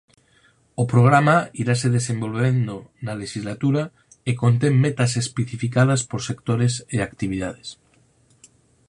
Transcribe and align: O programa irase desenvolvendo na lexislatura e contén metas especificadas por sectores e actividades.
O 0.81 0.83
programa 0.93 1.37
irase 1.61 1.87
desenvolvendo 1.97 2.75
na 3.05 3.13
lexislatura 3.21 3.83
e 4.29 4.31
contén 4.41 4.73
metas 4.85 5.11
especificadas 5.23 6.01
por 6.09 6.19
sectores 6.29 6.73
e 6.95 6.97
actividades. 6.99 7.69